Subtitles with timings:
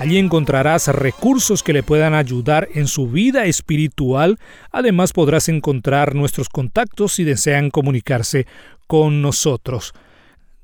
[0.00, 4.40] Allí encontrarás recursos que le puedan ayudar en su vida espiritual.
[4.72, 8.48] Además podrás encontrar nuestros contactos si desean comunicarse
[8.88, 9.92] con nosotros.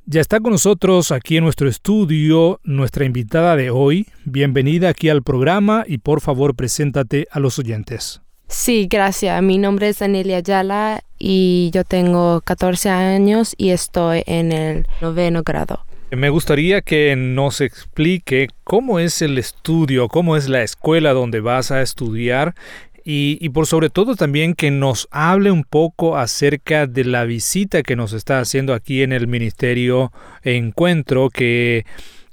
[0.07, 4.09] Ya está con nosotros aquí en nuestro estudio nuestra invitada de hoy.
[4.25, 8.23] Bienvenida aquí al programa y por favor preséntate a los oyentes.
[8.51, 9.41] Sí, gracias.
[9.45, 15.45] Mi nombre es Anelia Ayala y yo tengo 14 años y estoy en el noveno
[15.45, 15.87] grado.
[16.11, 21.71] Me gustaría que nos explique cómo es el estudio, cómo es la escuela donde vas
[21.71, 22.57] a estudiar
[23.05, 27.85] y, y, por sobre todo también que nos hable un poco acerca de la visita
[27.85, 30.13] que nos está haciendo aquí en el Ministerio
[30.43, 31.87] Encuentro, que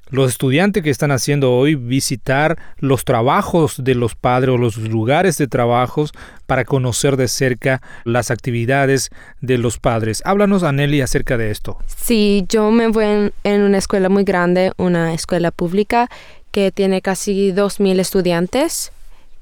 [0.10, 5.38] los estudiantes que están haciendo hoy visitar los trabajos de los padres o los lugares
[5.38, 6.12] de trabajos
[6.46, 9.10] para conocer de cerca las actividades
[9.42, 10.22] de los padres.
[10.26, 11.78] Háblanos, Aneli, acerca de esto.
[11.88, 16.10] Sí, yo me voy en, una escuela muy grande, una escuela pública
[16.52, 18.92] que tiene casi 2.000 estudiantes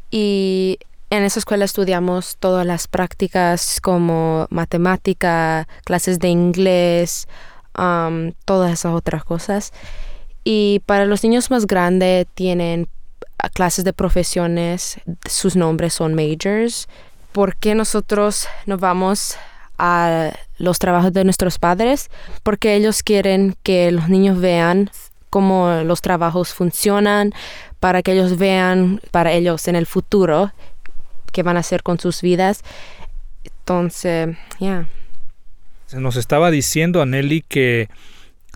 [0.10, 0.80] y
[1.12, 7.28] en esa escuela estudiamos todas las prácticas como matemática, clases de inglés,
[8.46, 9.72] todas esas otras cosas.
[10.46, 12.88] Y para los niños más grandes tienen
[13.54, 16.88] clases de profesiones, sus nombres son majors.
[17.32, 19.36] ¿Por qué nosotros nos vamos
[19.78, 22.10] a los trabajos de nuestros padres?
[22.44, 24.92] Porque ellos quieren que los niños vean
[25.32, 27.34] cómo los trabajos funcionan,
[27.80, 30.52] para que ellos vean para ellos en el futuro
[31.34, 32.62] qué van a hacer con sus vidas.
[33.44, 34.88] Entonces, ya.
[35.88, 37.90] Se nos estaba diciendo a Nelly que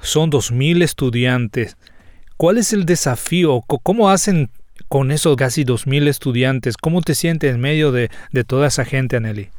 [0.01, 1.77] son 2.000 estudiantes.
[2.37, 3.61] ¿Cuál es el desafío?
[3.61, 4.49] ¿Cómo hacen
[4.87, 6.77] con esos casi 2.000 estudiantes?
[6.77, 8.09] ¿Cómo te sientes en medio de,
[8.47, 9.49] toda esa gente, Aneli?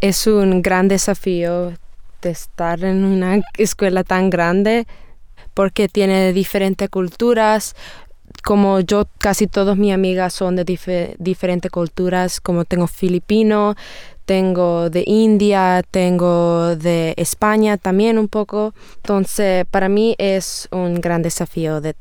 [0.00, 1.72] Es un gran desafío
[2.22, 4.86] de estar en una escuela tan grande
[5.54, 7.74] porque tiene diferentes culturas.
[8.44, 10.64] Como yo, casi todas mis amigas son de
[11.18, 13.74] diferentes culturas, como tengo filipino,
[14.24, 18.74] tengo de India, tengo de España también un poco.
[18.96, 21.94] Entonces, para mí es un gran desafío de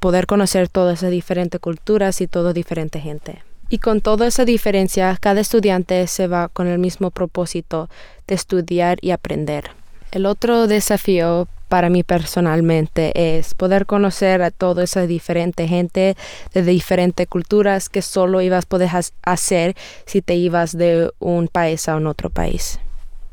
[0.00, 3.42] poder conocer todas esas diferentes culturas y toda diferente gente.
[3.68, 7.88] Y con toda esa diferencia, cada estudiante se va con el mismo propósito
[8.26, 9.81] de estudiar y aprender.
[10.12, 16.16] El otro desafío para mí personalmente es poder conocer a toda esa diferente gente
[16.52, 18.90] de diferentes culturas que solo ibas a poder
[19.22, 19.74] hacer
[20.04, 22.78] si te ibas de un país a un otro país.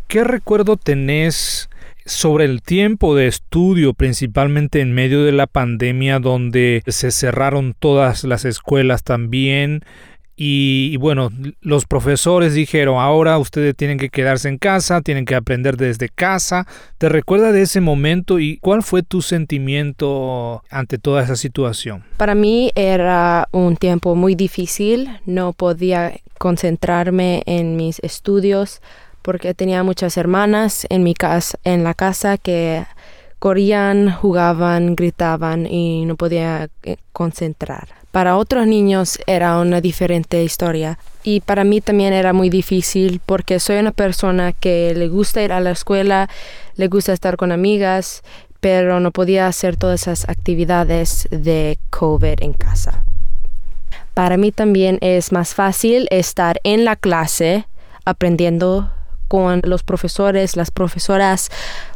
[0.08, 1.70] ¿Qué recuerdo tenés
[2.06, 8.24] sobre el tiempo de estudio, principalmente en medio de la pandemia, donde se cerraron todas
[8.24, 9.84] las escuelas también?
[10.42, 15.76] Y, bueno, los profesores dijeron, ahora ustedes tienen que quedarse en casa, tienen que aprender
[15.76, 16.66] desde casa.
[16.98, 22.06] ¿Te recuerda de ese momento y cuál fue tu sentimiento ante toda esa situación?
[22.16, 28.82] Para mí era un tiempo muy difícil, no podía concentrarme en mis estudios
[29.22, 32.86] porque tenía muchas hermanas en mi casa, en la casa que
[33.40, 37.99] corrían, jugaban, gritaban y no podía eh, concentrar.
[38.12, 43.60] Para otros niños era una diferente historia y para mí también era muy difícil porque
[43.60, 46.28] soy una persona que le gusta ir a la escuela,
[46.76, 48.24] le gusta estar con amigas,
[48.60, 53.04] pero no podía hacer todas esas actividades de COVID en casa.
[54.16, 57.68] Para mí también es más fácil estar en la clase
[58.06, 58.92] aprendiendo
[59.28, 61.52] con los profesores, las profesoras,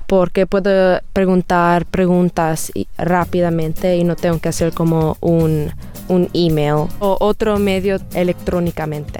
[0.07, 5.71] porque puedo preguntar preguntas rápidamente y no tengo que hacer como un,
[6.07, 9.19] un email o otro medio electrónicamente.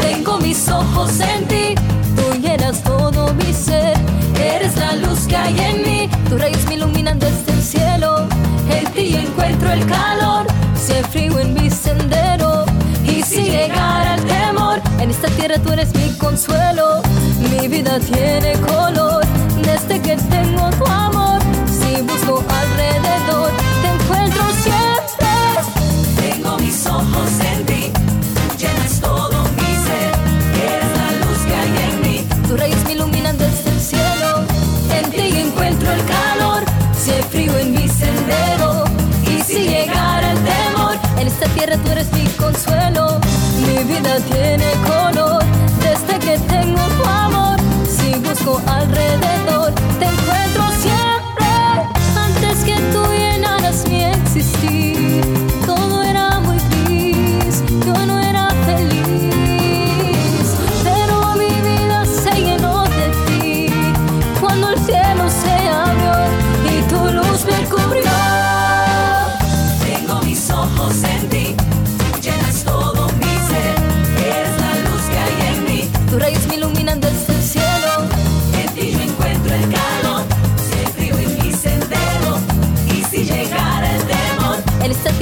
[0.00, 1.74] Tengo mis ojos en ti,
[2.16, 3.96] tú llenas todo mi ser,
[4.40, 8.26] eres la luz que hay en mí, tu raíz me iluminan desde el cielo,
[8.70, 10.23] en ti encuentro el calor,
[15.52, 17.02] tú eres mi consuelo,
[17.50, 19.22] mi vida tiene color,
[19.62, 22.83] desde que tengo tu amor, si busco alrededor,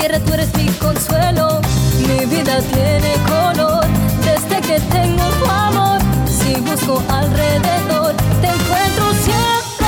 [0.09, 1.61] tú eres mi consuelo,
[1.99, 3.87] mi vida tiene color,
[4.25, 9.87] desde que tengo tu amor, si busco alrededor, te encuentro siempre.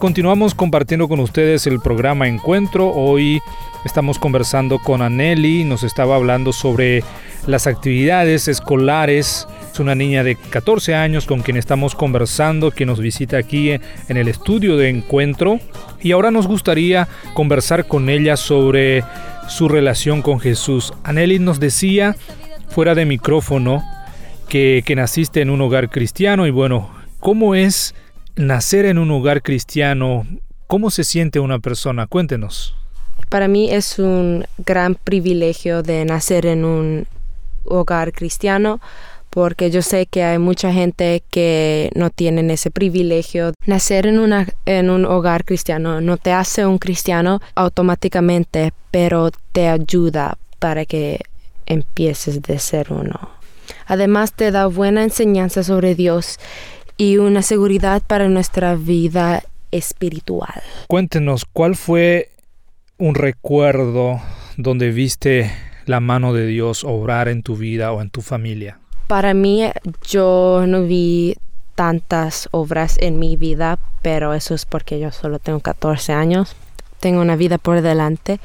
[0.00, 2.88] Continuamos compartiendo con ustedes el programa Encuentro.
[2.90, 3.40] Hoy
[3.84, 7.04] estamos conversando con Aneli, nos estaba hablando sobre
[7.46, 9.46] las actividades escolares.
[9.74, 14.16] Es una niña de 14 años con quien estamos conversando, que nos visita aquí en
[14.16, 15.58] el estudio de Encuentro.
[16.00, 19.02] Y ahora nos gustaría conversar con ella sobre
[19.48, 20.92] su relación con Jesús.
[21.02, 22.14] Aneli nos decía,
[22.68, 23.82] fuera de micrófono,
[24.48, 27.96] que, que naciste en un hogar cristiano y bueno, ¿cómo es
[28.36, 30.24] nacer en un hogar cristiano?
[30.68, 32.06] ¿Cómo se siente una persona?
[32.06, 32.76] Cuéntenos.
[33.28, 37.08] Para mí es un gran privilegio de nacer en un
[37.64, 38.80] hogar cristiano
[39.34, 43.52] porque yo sé que hay mucha gente que no tienen ese privilegio.
[43.66, 49.66] Nacer en, una, en un hogar cristiano no te hace un cristiano automáticamente, pero te
[49.66, 51.20] ayuda para que
[51.66, 53.28] empieces de ser uno.
[53.86, 56.38] Además te da buena enseñanza sobre Dios
[56.96, 59.42] y una seguridad para nuestra vida
[59.72, 60.62] espiritual.
[60.86, 62.30] Cuéntenos, ¿cuál fue
[62.98, 64.20] un recuerdo
[64.56, 65.50] donde viste
[65.86, 68.78] la mano de Dios obrar en tu vida o en tu familia?
[69.06, 69.70] Para mí
[70.06, 71.36] yo no vi
[71.74, 76.56] tantas obras en mi vida, pero eso es porque yo solo tengo 14 años.
[77.00, 78.40] Tengo una vida por delante.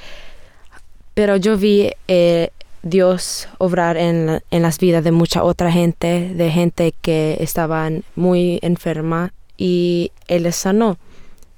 [1.13, 2.49] Pero yo vi eh,
[2.81, 8.59] Dios obrar en, en, las vidas de mucha otra gente, de gente que estaban muy
[8.61, 10.97] enferma y Él sanó.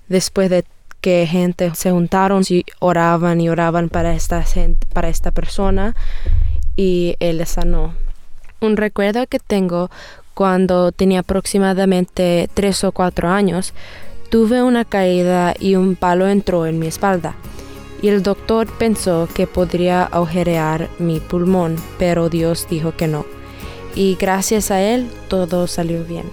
[0.07, 0.65] Después de
[1.01, 5.95] que gente se juntaron y oraban y oraban para esta, gente, para esta persona
[6.75, 7.93] y Él sanó.
[8.61, 9.89] Un recuerdo que tengo
[10.33, 13.73] cuando tenía aproximadamente tres o cuatro años,
[14.29, 17.35] tuve una caída y un palo entró en mi espalda
[18.01, 23.25] y el doctor pensó que podría agujerear mi pulmón, pero Dios dijo que no.
[23.95, 26.25] Y gracias a él todo salió bien.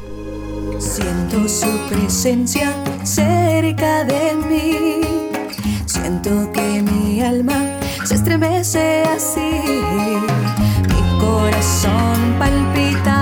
[0.79, 2.73] Siento su presencia
[3.05, 5.01] cerca de mí.
[5.87, 10.58] Siento que mi alma se estremece así.
[11.29, 13.18] Corazón palpita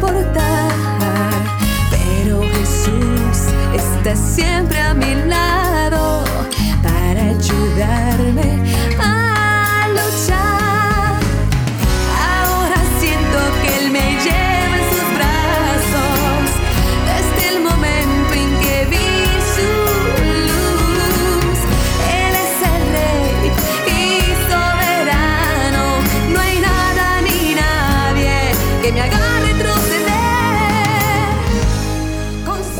[0.00, 0.59] de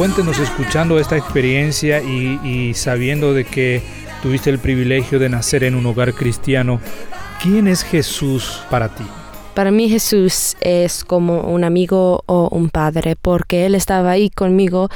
[0.00, 3.82] Cuéntenos, escuchando esta experiencia y, sabiendo de que
[4.22, 6.80] tuviste el privilegio de nacer en un hogar cristiano,
[7.42, 9.04] ¿quién es Jesús para ti?
[9.52, 14.88] Para mí Jesús es como un amigo o un padre porque Él estaba ahí conmigo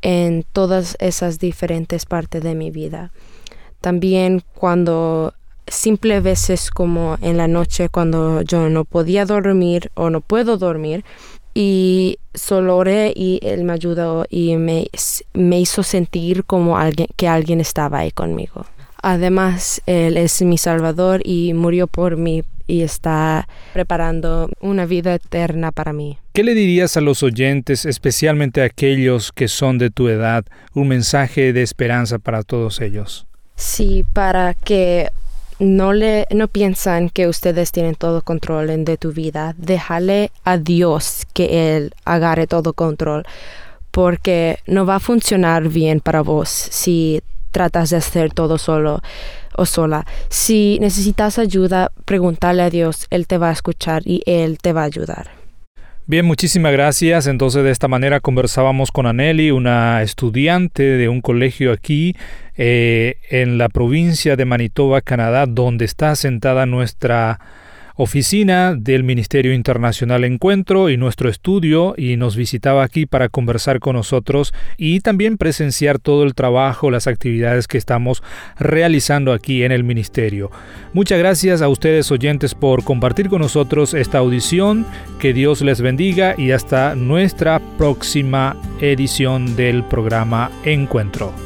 [0.00, 3.12] en todas esas diferentes partes de mi vida.
[3.82, 5.34] También cuando
[5.68, 11.04] simple veces como en la noche cuando yo no podía dormir o no puedo dormir
[11.58, 14.88] y solo oré y Él me ayudó y me,
[15.32, 18.66] me hizo sentir como alguien, que alguien estaba ahí conmigo.
[19.00, 25.72] Además, Él es mi Salvador y murió por mí y está preparando una vida eterna
[25.72, 26.18] para mí.
[26.34, 30.44] ¿Qué le dirías a los oyentes, especialmente a aquellos que son de tu edad,
[30.74, 33.26] un mensaje de esperanza para todos ellos?
[33.54, 35.08] Sí, para que
[35.58, 39.54] no le no piensan que ustedes tienen todo control en de tu vida.
[39.56, 43.24] Déjale a Dios que él agarre todo control,
[43.90, 49.00] porque no va a funcionar bien para vos si tratas de hacer todo solo
[49.56, 50.06] o sola.
[50.28, 54.82] Si necesitas ayuda, pregúntale a Dios, él te va a escuchar y él te va
[54.82, 55.45] a ayudar.
[56.08, 57.26] Bien, muchísimas gracias.
[57.26, 62.14] Entonces de esta manera conversábamos con Aneli, una estudiante de un colegio aquí
[62.56, 67.40] eh, en la provincia de Manitoba, Canadá, donde está sentada nuestra
[67.96, 73.96] oficina del Ministerio Internacional Encuentro y nuestro estudio y nos visitaba aquí para conversar con
[73.96, 78.22] nosotros y también presenciar todo el trabajo, las actividades que estamos
[78.58, 80.50] realizando aquí en el ministerio.
[80.92, 84.86] Muchas gracias a ustedes oyentes por compartir con nosotros esta audición.
[85.18, 91.45] Que Dios les bendiga y hasta nuestra próxima edición del programa Encuentro.